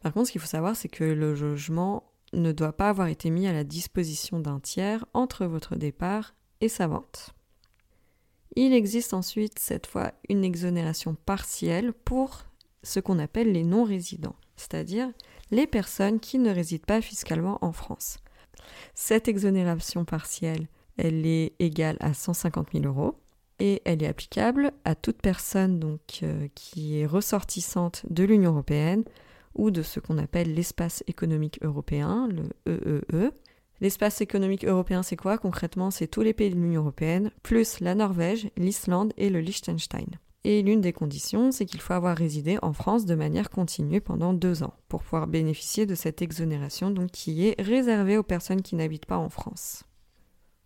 Par 0.00 0.12
contre, 0.12 0.26
ce 0.26 0.32
qu'il 0.32 0.40
faut 0.40 0.48
savoir, 0.48 0.74
c'est 0.74 0.88
que 0.88 1.04
le 1.04 1.34
logement 1.34 2.12
ne 2.32 2.50
doit 2.50 2.72
pas 2.72 2.88
avoir 2.88 3.06
été 3.06 3.30
mis 3.30 3.46
à 3.46 3.52
la 3.52 3.62
disposition 3.62 4.40
d'un 4.40 4.58
tiers 4.58 5.04
entre 5.14 5.46
votre 5.46 5.76
départ 5.76 6.34
et 6.60 6.68
sa 6.68 6.88
vente. 6.88 7.34
Il 8.54 8.74
existe 8.74 9.14
ensuite 9.14 9.58
cette 9.58 9.86
fois 9.86 10.12
une 10.28 10.44
exonération 10.44 11.14
partielle 11.14 11.92
pour 11.92 12.44
ce 12.82 13.00
qu'on 13.00 13.18
appelle 13.18 13.52
les 13.52 13.64
non-résidents, 13.64 14.36
c'est-à-dire 14.56 15.10
les 15.50 15.66
personnes 15.66 16.20
qui 16.20 16.38
ne 16.38 16.52
résident 16.52 16.84
pas 16.86 17.00
fiscalement 17.00 17.58
en 17.62 17.72
France. 17.72 18.18
Cette 18.94 19.28
exonération 19.28 20.04
partielle, 20.04 20.68
elle 20.96 21.26
est 21.26 21.54
égale 21.58 21.96
à 22.00 22.12
150 22.12 22.68
000 22.72 22.84
euros 22.84 23.14
et 23.58 23.80
elle 23.84 24.02
est 24.02 24.08
applicable 24.08 24.72
à 24.84 24.94
toute 24.94 25.22
personne 25.22 25.78
donc, 25.78 26.20
euh, 26.22 26.48
qui 26.54 26.98
est 26.98 27.06
ressortissante 27.06 28.04
de 28.10 28.24
l'Union 28.24 28.52
européenne 28.52 29.04
ou 29.54 29.70
de 29.70 29.82
ce 29.82 30.00
qu'on 30.00 30.18
appelle 30.18 30.54
l'espace 30.54 31.04
économique 31.06 31.58
européen, 31.62 32.28
le 32.28 32.44
EEE, 32.66 33.02
e, 33.12 33.30
L'espace 33.82 34.20
économique 34.20 34.64
européen, 34.64 35.02
c'est 35.02 35.16
quoi 35.16 35.38
concrètement? 35.38 35.90
C'est 35.90 36.06
tous 36.06 36.20
les 36.20 36.34
pays 36.34 36.50
de 36.50 36.54
l'Union 36.54 36.82
européenne, 36.82 37.32
plus 37.42 37.80
la 37.80 37.96
Norvège, 37.96 38.48
l'Islande 38.56 39.12
et 39.16 39.28
le 39.28 39.40
Liechtenstein. 39.40 40.06
Et 40.44 40.62
l'une 40.62 40.80
des 40.80 40.92
conditions, 40.92 41.50
c'est 41.50 41.66
qu'il 41.66 41.80
faut 41.80 41.92
avoir 41.92 42.16
résidé 42.16 42.58
en 42.62 42.72
France 42.72 43.06
de 43.06 43.16
manière 43.16 43.50
continue 43.50 44.00
pendant 44.00 44.34
deux 44.34 44.62
ans 44.62 44.74
pour 44.86 45.02
pouvoir 45.02 45.26
bénéficier 45.26 45.84
de 45.84 45.96
cette 45.96 46.22
exonération 46.22 46.92
donc 46.92 47.10
qui 47.10 47.48
est 47.48 47.60
réservée 47.60 48.16
aux 48.16 48.22
personnes 48.22 48.62
qui 48.62 48.76
n'habitent 48.76 49.06
pas 49.06 49.18
en 49.18 49.28
France. 49.28 49.82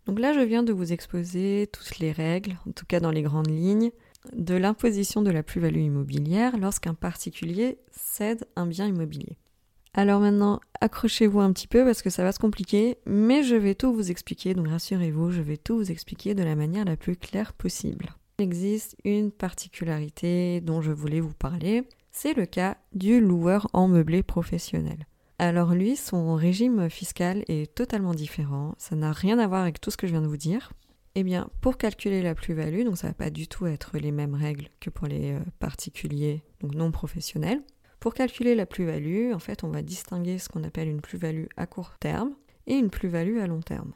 Donc 0.04 0.18
là, 0.18 0.34
je 0.34 0.40
viens 0.40 0.62
de 0.62 0.74
vous 0.74 0.92
exposer 0.92 1.70
toutes 1.72 1.98
les 2.00 2.12
règles, 2.12 2.58
en 2.68 2.72
tout 2.72 2.84
cas 2.84 3.00
dans 3.00 3.10
les 3.10 3.22
grandes 3.22 3.50
lignes, 3.50 3.92
de 4.34 4.56
l'imposition 4.56 5.22
de 5.22 5.30
la 5.30 5.42
plus-value 5.42 5.86
immobilière 5.86 6.58
lorsqu'un 6.58 6.92
particulier 6.92 7.78
cède 7.92 8.46
un 8.56 8.66
bien 8.66 8.86
immobilier. 8.86 9.38
Alors 9.98 10.20
maintenant, 10.20 10.60
accrochez-vous 10.82 11.40
un 11.40 11.54
petit 11.54 11.66
peu 11.66 11.82
parce 11.82 12.02
que 12.02 12.10
ça 12.10 12.22
va 12.22 12.30
se 12.30 12.38
compliquer, 12.38 12.98
mais 13.06 13.42
je 13.42 13.56
vais 13.56 13.74
tout 13.74 13.94
vous 13.94 14.10
expliquer, 14.10 14.52
donc 14.52 14.68
rassurez-vous, 14.68 15.30
je 15.30 15.40
vais 15.40 15.56
tout 15.56 15.78
vous 15.78 15.90
expliquer 15.90 16.34
de 16.34 16.42
la 16.42 16.54
manière 16.54 16.84
la 16.84 16.98
plus 16.98 17.16
claire 17.16 17.54
possible. 17.54 18.10
Il 18.38 18.42
existe 18.42 18.94
une 19.04 19.32
particularité 19.32 20.60
dont 20.60 20.82
je 20.82 20.92
voulais 20.92 21.20
vous 21.20 21.32
parler, 21.32 21.88
c'est 22.12 22.34
le 22.34 22.44
cas 22.44 22.76
du 22.92 23.22
loueur 23.22 23.68
en 23.72 23.88
meublé 23.88 24.22
professionnel. 24.22 25.06
Alors 25.38 25.72
lui, 25.72 25.96
son 25.96 26.34
régime 26.34 26.90
fiscal 26.90 27.42
est 27.48 27.74
totalement 27.74 28.12
différent, 28.12 28.74
ça 28.76 28.96
n'a 28.96 29.12
rien 29.12 29.38
à 29.38 29.46
voir 29.46 29.62
avec 29.62 29.80
tout 29.80 29.90
ce 29.90 29.96
que 29.96 30.06
je 30.06 30.12
viens 30.12 30.20
de 30.20 30.28
vous 30.28 30.36
dire. 30.36 30.72
Eh 31.14 31.22
bien, 31.22 31.48
pour 31.62 31.78
calculer 31.78 32.20
la 32.20 32.34
plus-value, 32.34 32.84
donc 32.84 32.98
ça 32.98 33.06
ne 33.06 33.12
va 33.12 33.14
pas 33.14 33.30
du 33.30 33.48
tout 33.48 33.64
être 33.64 33.96
les 33.96 34.12
mêmes 34.12 34.34
règles 34.34 34.68
que 34.78 34.90
pour 34.90 35.06
les 35.06 35.32
euh, 35.32 35.40
particuliers, 35.58 36.42
donc 36.60 36.74
non 36.74 36.90
professionnels. 36.90 37.62
Pour 38.00 38.14
calculer 38.14 38.54
la 38.54 38.66
plus-value, 38.66 39.32
en 39.32 39.38
fait, 39.38 39.64
on 39.64 39.68
va 39.68 39.82
distinguer 39.82 40.38
ce 40.38 40.48
qu'on 40.48 40.64
appelle 40.64 40.88
une 40.88 41.00
plus-value 41.00 41.46
à 41.56 41.66
court 41.66 41.92
terme 41.98 42.32
et 42.66 42.74
une 42.74 42.90
plus-value 42.90 43.38
à 43.38 43.46
long 43.46 43.60
terme. 43.60 43.92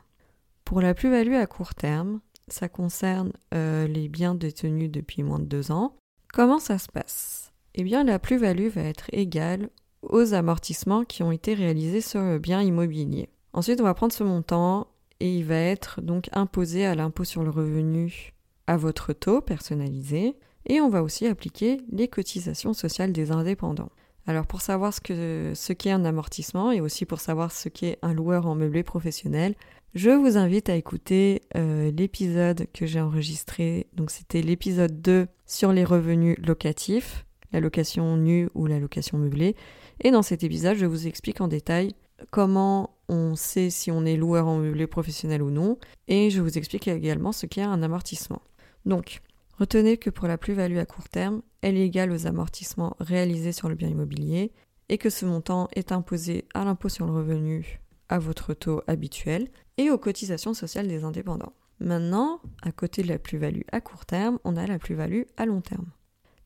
Pour 0.64 0.80
la 0.80 0.94
plus-value 0.94 1.34
à 1.34 1.46
court 1.46 1.74
terme, 1.74 2.20
ça 2.48 2.68
concerne 2.68 3.32
euh, 3.54 3.86
les 3.86 4.08
biens 4.08 4.34
détenus 4.34 4.90
depuis 4.90 5.22
moins 5.22 5.38
de 5.38 5.44
deux 5.44 5.70
ans. 5.70 5.96
Comment 6.32 6.58
ça 6.58 6.78
se 6.78 6.88
passe? 6.88 7.52
Eh 7.74 7.84
bien, 7.84 8.04
la 8.04 8.18
plus-value 8.18 8.68
va 8.68 8.82
être 8.82 9.06
égale 9.12 9.70
aux 10.02 10.34
amortissements 10.34 11.04
qui 11.04 11.22
ont 11.22 11.32
été 11.32 11.54
réalisés 11.54 12.00
sur 12.00 12.22
le 12.22 12.38
bien 12.38 12.62
immobilier. 12.62 13.28
Ensuite, 13.52 13.80
on 13.80 13.84
va 13.84 13.94
prendre 13.94 14.12
ce 14.12 14.24
montant 14.24 14.88
et 15.20 15.36
il 15.36 15.44
va 15.44 15.56
être 15.56 16.00
donc 16.00 16.28
imposé 16.32 16.86
à 16.86 16.94
l'impôt 16.94 17.24
sur 17.24 17.42
le 17.42 17.50
revenu 17.50 18.32
à 18.66 18.76
votre 18.76 19.12
taux 19.12 19.40
personnalisé 19.40 20.36
et 20.66 20.80
on 20.80 20.88
va 20.88 21.02
aussi 21.02 21.26
appliquer 21.26 21.78
les 21.90 22.08
cotisations 22.08 22.72
sociales 22.72 23.12
des 23.12 23.30
indépendants. 23.32 23.90
Alors 24.26 24.46
pour 24.46 24.60
savoir 24.60 24.92
ce 24.94 25.72
qu'est 25.72 25.90
un 25.90 26.04
amortissement 26.04 26.70
et 26.70 26.80
aussi 26.80 27.06
pour 27.06 27.20
savoir 27.20 27.52
ce 27.52 27.68
qu'est 27.68 27.98
un 28.02 28.12
loueur 28.12 28.46
en 28.46 28.54
meublé 28.54 28.82
professionnel, 28.82 29.54
je 29.94 30.10
vous 30.10 30.36
invite 30.36 30.68
à 30.68 30.76
écouter 30.76 31.42
euh, 31.56 31.90
l'épisode 31.90 32.66
que 32.72 32.86
j'ai 32.86 33.00
enregistré. 33.00 33.88
Donc 33.94 34.10
c'était 34.10 34.42
l'épisode 34.42 35.02
2 35.02 35.26
sur 35.46 35.72
les 35.72 35.84
revenus 35.84 36.36
locatifs, 36.38 37.26
la 37.52 37.58
location 37.58 38.16
nue 38.16 38.48
ou 38.54 38.66
la 38.66 38.78
location 38.78 39.18
meublée. 39.18 39.56
Et 40.02 40.12
dans 40.12 40.22
cet 40.22 40.44
épisode, 40.44 40.76
je 40.76 40.86
vous 40.86 41.08
explique 41.08 41.40
en 41.40 41.48
détail 41.48 41.94
comment 42.30 42.90
on 43.08 43.34
sait 43.34 43.70
si 43.70 43.90
on 43.90 44.04
est 44.04 44.16
loueur 44.16 44.46
en 44.46 44.58
meublé 44.58 44.86
professionnel 44.86 45.42
ou 45.42 45.50
non. 45.50 45.76
Et 46.06 46.30
je 46.30 46.40
vous 46.40 46.56
explique 46.56 46.86
également 46.86 47.32
ce 47.32 47.46
qu'est 47.46 47.62
un 47.62 47.82
amortissement. 47.82 48.42
Donc, 48.86 49.22
retenez 49.60 49.98
que 49.98 50.08
pour 50.08 50.26
la 50.26 50.38
plus-value 50.38 50.78
à 50.78 50.86
court 50.86 51.08
terme, 51.10 51.42
elle 51.60 51.76
est 51.76 51.84
égale 51.84 52.10
aux 52.10 52.26
amortissements 52.26 52.96
réalisés 52.98 53.52
sur 53.52 53.68
le 53.68 53.74
bien 53.74 53.88
immobilier 53.88 54.52
et 54.88 54.96
que 54.96 55.10
ce 55.10 55.26
montant 55.26 55.68
est 55.74 55.92
imposé 55.92 56.46
à 56.54 56.64
l'impôt 56.64 56.88
sur 56.88 57.06
le 57.06 57.12
revenu 57.12 57.80
à 58.08 58.18
votre 58.18 58.54
taux 58.54 58.82
habituel 58.86 59.48
et 59.76 59.90
aux 59.90 59.98
cotisations 59.98 60.54
sociales 60.54 60.88
des 60.88 61.04
indépendants. 61.04 61.52
Maintenant, 61.78 62.40
à 62.62 62.72
côté 62.72 63.02
de 63.02 63.08
la 63.08 63.18
plus-value 63.18 63.62
à 63.70 63.80
court 63.80 64.06
terme, 64.06 64.38
on 64.44 64.56
a 64.56 64.66
la 64.66 64.78
plus-value 64.78 65.22
à 65.36 65.44
long 65.44 65.60
terme. 65.60 65.86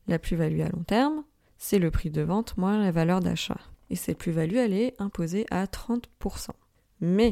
La 0.07 0.19
plus-value 0.19 0.61
à 0.61 0.69
long 0.69 0.83
terme, 0.83 1.23
c'est 1.57 1.79
le 1.79 1.91
prix 1.91 2.11
de 2.11 2.21
vente 2.21 2.57
moins 2.57 2.77
la 2.77 2.91
valeur 2.91 3.21
d'achat. 3.21 3.59
Et 3.89 3.95
cette 3.95 4.17
plus-value, 4.17 4.55
elle 4.55 4.73
est 4.73 4.93
imposée 4.99 5.45
à 5.51 5.65
30%. 5.65 6.49
Mais 6.99 7.31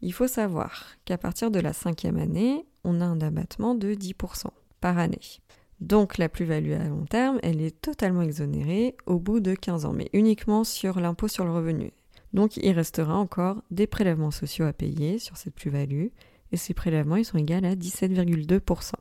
il 0.00 0.12
faut 0.12 0.28
savoir 0.28 0.86
qu'à 1.04 1.18
partir 1.18 1.50
de 1.50 1.60
la 1.60 1.72
cinquième 1.72 2.18
année, 2.18 2.66
on 2.84 3.00
a 3.00 3.04
un 3.04 3.20
abattement 3.20 3.74
de 3.74 3.94
10% 3.94 4.46
par 4.82 4.98
année. 4.98 5.40
Donc 5.80 6.18
la 6.18 6.28
plus-value 6.28 6.72
à 6.72 6.84
long 6.84 7.06
terme, 7.06 7.38
elle 7.42 7.62
est 7.62 7.80
totalement 7.80 8.20
exonérée 8.20 8.94
au 9.06 9.18
bout 9.18 9.40
de 9.40 9.54
15 9.54 9.86
ans, 9.86 9.94
mais 9.94 10.10
uniquement 10.12 10.64
sur 10.64 11.00
l'impôt 11.00 11.28
sur 11.28 11.46
le 11.46 11.52
revenu. 11.52 11.92
Donc 12.34 12.58
il 12.58 12.72
restera 12.72 13.16
encore 13.16 13.62
des 13.70 13.86
prélèvements 13.86 14.30
sociaux 14.30 14.66
à 14.66 14.72
payer 14.74 15.18
sur 15.18 15.38
cette 15.38 15.54
plus-value, 15.54 16.08
et 16.52 16.56
ces 16.56 16.74
prélèvements 16.74 17.16
ils 17.16 17.24
sont 17.24 17.38
égaux 17.38 17.54
à 17.54 17.74
17,2%. 17.74 18.92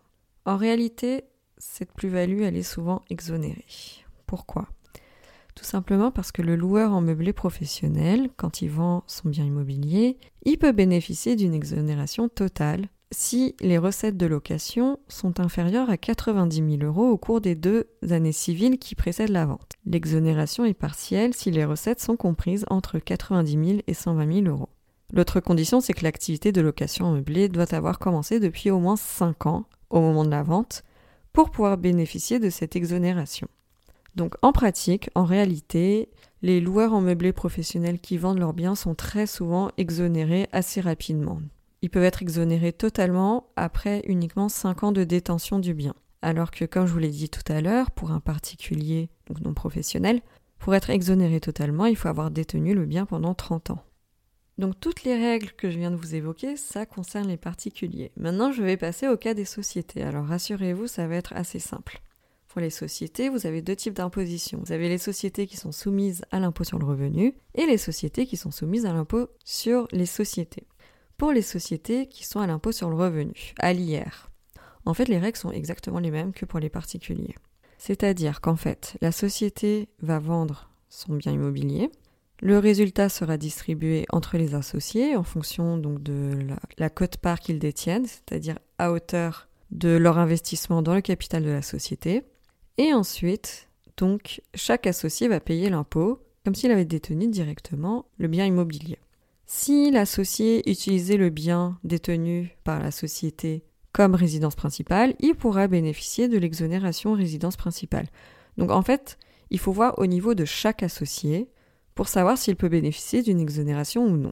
En 0.45 0.57
réalité, 0.57 1.25
cette 1.57 1.91
plus-value, 1.91 2.41
elle 2.41 2.57
est 2.57 2.63
souvent 2.63 3.03
exonérée. 3.09 3.65
Pourquoi? 4.25 4.67
Tout 5.53 5.65
simplement 5.65 6.11
parce 6.11 6.31
que 6.31 6.41
le 6.41 6.55
loueur 6.55 6.93
en 6.93 7.01
meublé 7.01 7.33
professionnel, 7.33 8.29
quand 8.38 8.61
il 8.61 8.69
vend 8.69 9.03
son 9.05 9.29
bien 9.29 9.45
immobilier, 9.45 10.17
il 10.43 10.57
peut 10.57 10.71
bénéficier 10.71 11.35
d'une 11.35 11.53
exonération 11.53 12.29
totale 12.29 12.88
si 13.12 13.56
les 13.60 13.77
recettes 13.77 14.18
de 14.18 14.25
location 14.25 14.98
sont 15.08 15.39
inférieures 15.39 15.89
à 15.89 15.98
90 15.98 16.77
000 16.80 16.84
euros 16.84 17.10
au 17.10 17.18
cours 17.18 17.41
des 17.41 17.56
deux 17.56 17.88
années 18.10 18.32
civiles 18.32 18.80
qui 18.80 18.96
précèdent 18.96 19.30
la 19.30 19.46
vente. 19.46 19.74
L'exonération 19.86 20.63
est 20.65 20.74
partielle 20.74 21.34
si 21.34 21.51
les 21.51 21.65
recettes 21.65 22.00
sont 22.00 22.15
comprises 22.15 22.65
entre 22.70 23.00
90 23.00 23.51
000 23.51 23.80
et 23.86 23.94
120 23.94 24.44
000 24.44 24.48
euros. 24.48 24.70
L'autre 25.13 25.41
condition, 25.41 25.82
c'est 25.82 25.94
que 25.94 26.06
l'activité 26.06 26.53
de 26.53 26.62
location 26.62 27.06
en 27.06 27.12
meublé 27.12 27.50
doit 27.50 27.75
avoir 27.75 28.00
commencé 28.00 28.39
depuis 28.39 28.72
au 28.72 28.80
moins 28.80 28.96
5 28.96 29.46
ans 29.46 29.65
au 29.89 30.00
moment 30.00 30.24
de 30.24 30.32
la 30.32 30.44
vente 30.44 30.84
pour 31.34 31.51
pouvoir 31.51 31.77
bénéficier 31.77 32.39
de 32.39 32.50
cette 32.50 32.77
exonération. 32.77 33.48
Donc 34.15 34.36
en 34.41 34.53
pratique, 34.53 35.10
en 35.15 35.25
réalité, 35.25 36.10
les 36.41 36.62
loueurs 36.62 36.94
en 36.94 37.01
meublé 37.01 37.34
professionnels 37.34 38.00
qui 38.00 38.18
vendent 38.18 38.39
leurs 38.39 38.53
biens 38.53 38.75
sont 38.75 38.96
très 38.96 39.27
souvent 39.27 39.70
exonérés 39.77 40.48
assez 40.51 40.82
rapidement. 40.82 41.41
Ils 41.83 41.89
peuvent 41.89 42.03
être 42.03 42.21
exonérés 42.21 42.73
totalement 42.73 43.47
après 43.55 44.03
uniquement 44.05 44.50
5 44.50 44.83
ans 44.83 44.91
de 44.91 45.03
détention 45.03 45.59
du 45.59 45.73
bien. 45.73 45.95
Alors 46.21 46.51
que, 46.51 46.65
comme 46.65 46.85
je 46.85 46.93
vous 46.93 47.00
l'ai 47.00 47.09
dit 47.09 47.29
tout 47.29 47.51
à 47.51 47.61
l'heure, 47.61 47.89
pour 47.89 48.11
un 48.11 48.19
particulier, 48.19 49.09
donc 49.25 49.41
non 49.41 49.55
professionnel, 49.55 50.21
pour 50.59 50.75
être 50.75 50.91
exonéré 50.91 51.39
totalement, 51.39 51.88
il 51.88 51.95
faut 51.95 52.07
avoir 52.07 52.29
détenu 52.29 52.75
le 52.75 52.85
bien 52.85 53.07
pendant 53.07 53.33
30 53.33 53.71
ans. 53.71 53.83
Donc 54.59 54.79
toutes 54.79 55.03
les 55.03 55.15
règles 55.15 55.51
que 55.53 55.71
je 55.71 55.79
viens 55.79 55.89
de 55.89 55.95
vous 55.95 56.13
évoquer, 56.13 56.55
ça 56.55 56.85
concerne 56.85 57.29
les 57.29 57.38
particuliers. 57.38 58.11
Maintenant, 58.15 58.51
je 58.51 58.61
vais 58.61 58.77
passer 58.77 59.07
au 59.07 59.17
cas 59.17 59.33
des 59.33 59.45
sociétés. 59.45 60.03
Alors 60.03 60.27
rassurez-vous, 60.27 60.85
ça 60.85 61.07
va 61.07 61.15
être 61.15 61.33
assez 61.35 61.57
simple. 61.57 62.00
Pour 62.47 62.61
les 62.61 62.69
sociétés, 62.69 63.29
vous 63.29 63.47
avez 63.47 63.63
deux 63.63 63.75
types 63.75 63.95
d'imposition. 63.95 64.59
Vous 64.63 64.71
avez 64.71 64.88
les 64.88 65.00
sociétés 65.00 65.47
qui 65.47 65.57
sont 65.57 65.71
soumises 65.71 66.23
à 66.29 66.39
l'impôt 66.39 66.63
sur 66.63 66.77
le 66.77 66.85
revenu 66.85 67.33
et 67.55 67.65
les 67.65 67.77
sociétés 67.77 68.27
qui 68.27 68.38
sont 68.38 68.51
soumises 68.51 68.85
à 68.85 68.93
l'impôt 68.93 69.29
sur 69.43 69.88
les 69.91 70.05
sociétés. 70.05 70.67
Les 71.30 71.44
sociétés 71.44 72.08
qui 72.08 72.25
sont 72.25 72.40
à 72.40 72.48
l'impôt 72.48 72.72
sur 72.72 72.90
le 72.90 72.96
revenu, 72.96 73.54
à 73.60 73.72
l'IR, 73.74 74.32
en 74.86 74.94
fait, 74.94 75.08
les 75.08 75.20
règles 75.20 75.38
sont 75.38 75.51
exactement 75.51 76.00
les 76.00 76.12
mêmes 76.12 76.34
que 76.34 76.46
pour 76.46 76.60
les 76.60 76.70
particuliers. 76.70 77.36
C'est-à-dire 77.78 78.42
qu'en 78.42 78.56
fait, 78.56 78.98
la 79.01 79.12
société 79.12 79.88
va 80.01 80.20
vendre 80.20 80.72
son 80.90 81.13
bien 81.13 81.32
immobilier, 81.32 81.90
le 82.42 82.58
résultat 82.58 83.08
sera 83.08 83.38
distribué 83.38 84.06
entre 84.12 84.38
les 84.38 84.56
associés 84.56 85.16
en 85.16 85.24
fonction 85.24 85.78
donc 85.78 86.01
de 86.01 86.40
la, 86.80 86.90
cote-part 86.90 87.40
qu'ils 87.40 87.60
détiennent, 87.60 88.08
c'est-à-dire 88.08 88.58
à 88.80 88.92
hauteur 88.92 89.48
de 89.70 89.90
leur 89.90 90.18
investissement 90.18 90.82
dans 90.82 90.96
le 90.96 91.01
capital 91.01 91.44
de 91.44 91.51
la 91.51 91.62
société. 91.62 92.24
Et 92.80 92.94
ensuite, 92.94 93.70
donc, 93.98 94.42
chaque 94.56 94.88
associé 94.88 95.28
va 95.28 95.40
payer 95.40 95.70
l'impôt 95.70 96.20
comme 96.44 96.56
s'il 96.56 96.72
avait 96.72 96.86
détenu 96.86 97.28
directement 97.28 98.08
le 98.18 98.28
bien 98.28 98.46
immobilier. 98.46 98.98
Si 99.53 99.91
l'associé 99.91 100.67
utilisait 100.72 101.17
le 101.17 101.29
bien 101.29 101.77
détenu 101.84 102.55
par 102.63 102.79
la 102.79 102.89
société 102.89 103.65
comme 103.91 104.15
résidence 104.15 104.55
principale, 104.55 105.13
il 105.20 105.36
pourra 105.36 105.67
bénéficier 105.67 106.29
de 106.29 106.38
l'exonération 106.38 107.12
résidence 107.12 107.58
principale. 107.58 108.08
Donc 108.55 108.72
en 108.72 108.81
fait, 108.81 109.20
il 109.50 109.60
faut 109.60 109.74
voir 109.74 110.00
au 110.00 110.05
niveau 110.05 110.36
de 110.36 110.46
chaque 110.46 110.84
associé 110.84 111.50
pour 111.96 112.08
savoir 112.08 112.38
s'il 112.38 112.55
peut 112.55 112.70
bénéficier 112.70 113.24
d'une 113.24 113.41
exonération 113.41 114.05
ou 114.05 114.15
non. 114.15 114.31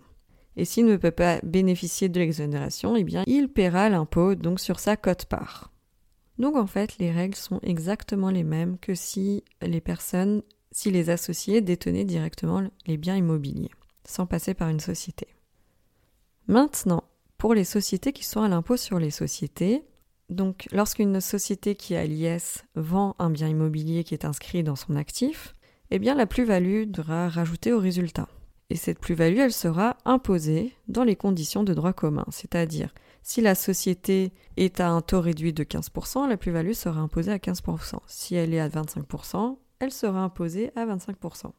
Et 0.55 0.63
s'il 0.63 0.85
ne 0.85 0.95
peut 0.95 1.11
pas 1.11 1.41
bénéficier 1.43 2.07
de 2.07 2.17
l'exonération, 2.17 2.95
eh 2.95 3.03
bien, 3.03 3.23
il 3.27 3.49
paiera 3.49 3.89
l'impôt 3.89 4.35
sur 4.55 4.79
sa 4.79 4.95
cote-part. 4.95 5.73
Donc 6.37 6.55
en 6.55 6.65
fait, 6.65 6.97
les 6.97 7.11
règles 7.11 7.35
sont 7.35 7.59
exactement 7.61 8.29
les 8.29 8.45
mêmes 8.45 8.77
que 8.79 8.95
si 8.95 9.43
les 9.61 9.81
personnes, 9.81 10.43
si 10.71 10.91
les 10.91 11.09
associés 11.09 11.59
détenaient 11.59 12.05
directement 12.05 12.63
les 12.87 12.95
biens 12.95 13.17
immobiliers, 13.17 13.71
sans 14.09 14.25
passer 14.25 14.53
par 14.53 14.69
une 14.69 14.79
société. 14.79 15.27
Maintenant, 16.47 17.03
pour 17.37 17.53
les 17.53 17.63
sociétés 17.63 18.11
qui 18.11 18.25
sont 18.25 18.41
à 18.41 18.49
l'impôt 18.49 18.75
sur 18.75 18.99
les 18.99 19.11
sociétés, 19.11 19.83
donc 20.29 20.67
lorsqu'une 20.71 21.21
société 21.21 21.75
qui 21.75 21.95
à 21.95 22.05
l'IS 22.05 22.65
vend 22.75 23.15
un 23.19 23.29
bien 23.29 23.47
immobilier 23.47 24.03
qui 24.03 24.13
est 24.13 24.25
inscrit 24.25 24.63
dans 24.63 24.75
son 24.75 24.95
actif, 24.95 25.55
eh 25.91 25.99
bien 25.99 26.15
la 26.15 26.25
plus-value 26.25 26.85
devra 26.85 27.29
rajouter 27.29 27.71
au 27.71 27.79
résultat. 27.79 28.27
Et 28.71 28.75
cette 28.75 28.99
plus-value, 28.99 29.39
elle 29.39 29.53
sera 29.53 29.97
imposée 30.05 30.73
dans 30.87 31.03
les 31.03 31.15
conditions 31.15 31.63
de 31.63 31.73
droit 31.73 31.93
commun, 31.93 32.25
c'est-à-dire 32.29 32.93
Si 33.23 33.41
la 33.41 33.55
société 33.55 34.31
est 34.57 34.79
à 34.79 34.89
un 34.89 35.01
taux 35.01 35.21
réduit 35.21 35.53
de 35.53 35.63
15%, 35.63 36.27
la 36.27 36.37
plus-value 36.37 36.73
sera 36.73 36.99
imposée 36.99 37.31
à 37.31 37.37
15%. 37.37 37.95
Si 38.05 38.35
elle 38.35 38.53
est 38.53 38.59
à 38.59 38.69
25%, 38.69 39.57
elle 39.79 39.91
sera 39.91 40.19
imposée 40.19 40.71
à 40.75 40.85
25%. 40.85 41.51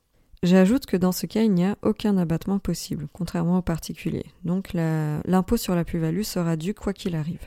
J'ajoute 0.42 0.86
que 0.86 0.96
dans 0.96 1.12
ce 1.12 1.26
cas, 1.26 1.42
il 1.42 1.52
n'y 1.52 1.66
a 1.66 1.76
aucun 1.82 2.16
abattement 2.16 2.58
possible, 2.58 3.08
contrairement 3.12 3.58
aux 3.58 3.62
particuliers. 3.62 4.24
Donc 4.42 4.72
l'impôt 4.72 5.58
sur 5.58 5.74
la 5.74 5.84
plus-value 5.84 6.22
sera 6.22 6.56
dû 6.56 6.72
quoi 6.72 6.94
qu'il 6.94 7.14
arrive. 7.14 7.44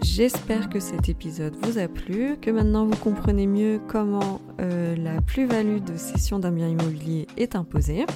J'espère 0.00 0.70
que 0.70 0.80
cet 0.80 1.10
épisode 1.10 1.54
vous 1.62 1.76
a 1.76 1.86
plu, 1.86 2.38
que 2.40 2.50
maintenant 2.50 2.86
vous 2.86 2.96
comprenez 2.96 3.46
mieux 3.46 3.78
comment 3.88 4.40
euh, 4.60 4.96
la 4.96 5.20
plus-value 5.20 5.80
de 5.80 5.98
cession 5.98 6.38
d'un 6.38 6.52
bien 6.52 6.68
immobilier 6.68 7.26
est 7.36 7.56
imposée. 7.56 8.06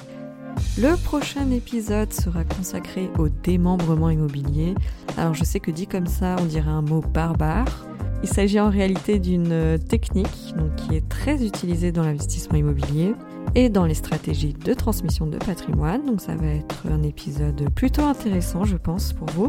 Le 0.78 0.96
prochain 0.96 1.50
épisode 1.50 2.14
sera 2.14 2.44
consacré 2.44 3.10
au 3.18 3.28
démembrement 3.28 4.08
immobilier. 4.08 4.74
Alors 5.18 5.34
je 5.34 5.44
sais 5.44 5.60
que 5.60 5.70
dit 5.70 5.86
comme 5.86 6.06
ça, 6.06 6.36
on 6.40 6.46
dirait 6.46 6.70
un 6.70 6.82
mot 6.82 7.02
barbare. 7.02 7.88
Il 8.22 8.28
s'agit 8.28 8.58
en 8.58 8.68
réalité 8.68 9.18
d'une 9.18 9.78
technique 9.88 10.54
qui 10.76 10.96
est 10.96 11.08
très 11.08 11.44
utilisée 11.44 11.92
dans 11.92 12.02
l'investissement 12.02 12.58
immobilier 12.58 13.14
et 13.54 13.68
dans 13.68 13.87
les 13.87 13.94
stratégies 13.94 14.54
de 14.54 14.75
transmission 14.75 15.26
de 15.26 15.38
patrimoine. 15.38 16.04
Donc 16.04 16.20
ça 16.20 16.34
va 16.34 16.46
être 16.46 16.82
un 16.90 17.02
épisode 17.02 17.70
plutôt 17.75 18.02
intéressant, 18.02 18.64
je 18.64 18.76
pense, 18.76 19.12
pour 19.12 19.28
vous. 19.28 19.48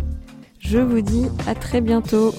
Je 0.60 0.78
vous 0.78 1.02
dis 1.02 1.26
à 1.48 1.56
très 1.56 1.82
bientôt. 1.82 2.34